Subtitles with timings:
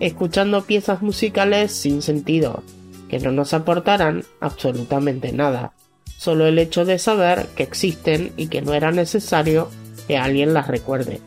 [0.00, 2.62] escuchando piezas musicales sin sentido,
[3.08, 5.72] que no nos aportarán absolutamente nada,
[6.16, 9.68] solo el hecho de saber que existen y que no era necesario
[10.06, 11.20] que alguien las recuerde.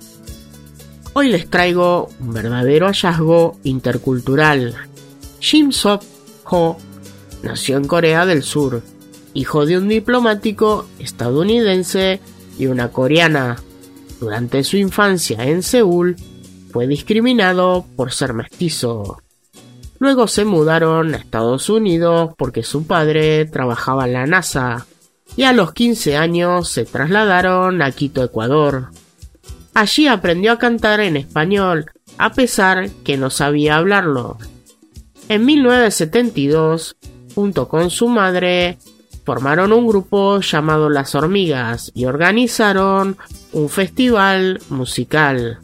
[1.14, 4.76] Hoy les traigo un verdadero hallazgo intercultural.
[5.40, 6.02] Jim Sop
[6.46, 6.78] Ho
[7.44, 8.82] nació en Corea del Sur,
[9.34, 12.22] hijo de un diplomático estadounidense
[12.58, 13.58] y una coreana.
[14.20, 16.16] Durante su infancia en Seúl,
[16.72, 19.22] fue discriminado por ser mestizo.
[20.00, 24.88] Luego se mudaron a Estados Unidos porque su padre trabajaba en la NASA
[25.36, 28.90] y a los 15 años se trasladaron a Quito, Ecuador.
[29.74, 31.86] Allí aprendió a cantar en español,
[32.18, 34.38] a pesar que no sabía hablarlo.
[35.30, 36.98] En 1972,
[37.36, 38.78] junto con su madre,
[39.24, 43.18] formaron un grupo llamado Las Hormigas y organizaron
[43.54, 45.60] un festival musical.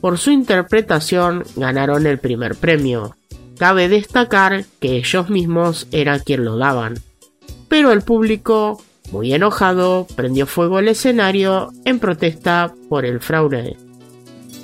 [0.00, 3.16] Por su interpretación ganaron el primer premio.
[3.58, 6.98] Cabe destacar que ellos mismos eran quien lo daban.
[7.68, 13.76] Pero el público, muy enojado, prendió fuego al escenario en protesta por el fraude.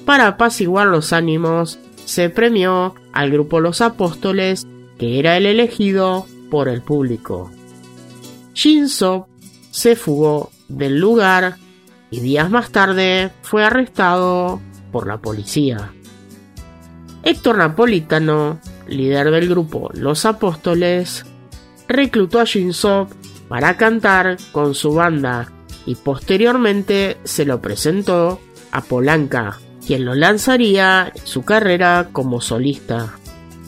[0.05, 4.67] Para apaciguar los ánimos, se premió al grupo Los Apóstoles,
[4.99, 7.51] que era el elegido por el público.
[8.55, 9.29] Shinzo
[9.71, 11.57] se fugó del lugar
[12.11, 14.61] y días más tarde fue arrestado
[14.93, 15.93] por la policía.
[17.25, 21.25] Héctor Napolitano, líder del grupo Los Apóstoles,
[21.89, 23.09] reclutó a Shinzo
[23.49, 25.51] para cantar con su banda
[25.87, 28.41] y posteriormente se lo presentó
[28.71, 33.15] a Polanca, quien lo lanzaría en su carrera como solista.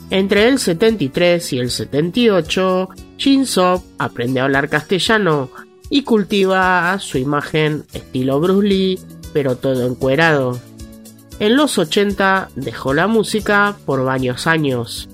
[0.09, 5.49] Entre el 73 y el 78, Shinzo aprende a hablar castellano
[5.89, 8.99] y cultiva su imagen estilo Bruce Lee,
[9.33, 10.59] pero todo encuerado.
[11.39, 15.09] En los 80 dejó la música por varios años.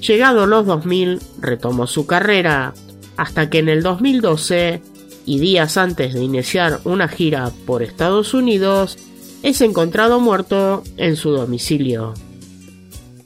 [0.00, 2.72] Llegado los 2000 retomó su carrera,
[3.16, 4.80] hasta que en el 2012,
[5.26, 8.96] y días antes de iniciar una gira por Estados Unidos,
[9.42, 12.14] es encontrado muerto en su domicilio.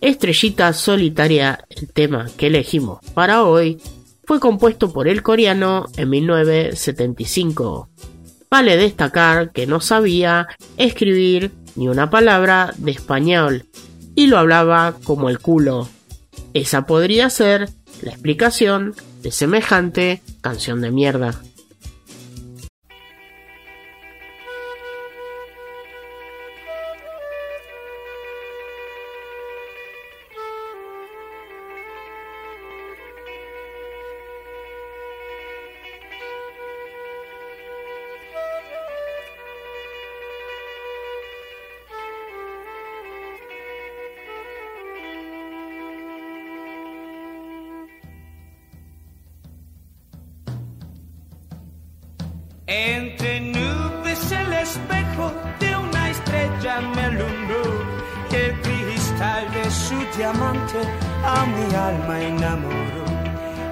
[0.00, 3.78] Estrellita Solitaria, el tema que elegimos para hoy,
[4.24, 7.88] fue compuesto por el coreano en 1975.
[8.50, 13.66] Vale destacar que no sabía escribir ni una palabra de español
[14.14, 15.88] y lo hablaba como el culo.
[16.52, 17.68] Esa podría ser
[18.02, 21.34] la explicación de semejante canción de mierda.
[52.66, 57.94] Entre nubes el espejo de una estrella me alumbró
[58.32, 60.80] el cristal de su diamante
[61.24, 63.04] a mi alma enamoró.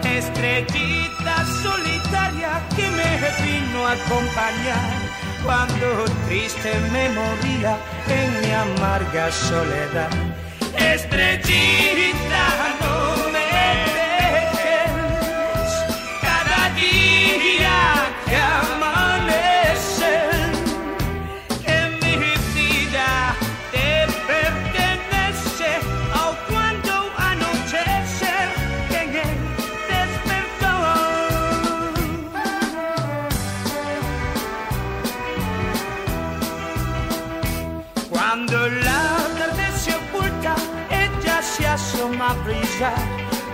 [0.04, 3.10] Estrellita solitaria que me
[3.42, 4.90] vino a acompañar
[5.42, 7.78] cuando triste me moría
[8.08, 10.10] en mi amarga soledad.
[10.76, 12.44] Estrellita
[12.82, 13.31] no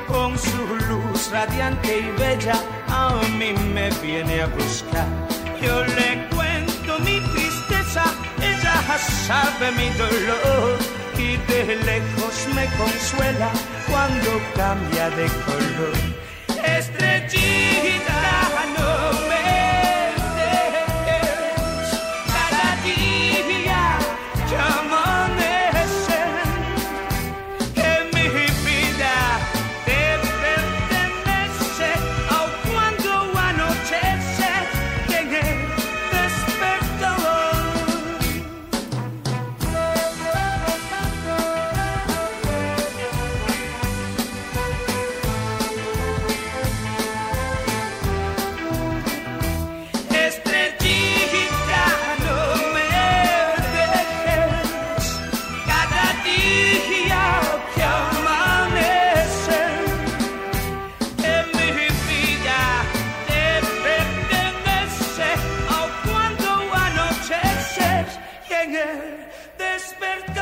[0.06, 2.54] con su luz radiante y bella
[2.88, 5.06] a mí me viene a buscar.
[5.60, 8.04] Yo le cuento mi tristeza,
[8.40, 8.74] ella
[9.26, 10.78] sabe mi dolor
[11.18, 13.50] y de lejos me consuela
[13.86, 15.96] cuando cambia de color.
[16.64, 18.47] Estrellita
[68.68, 70.37] llegue.